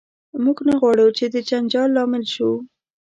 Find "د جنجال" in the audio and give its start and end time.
1.33-1.89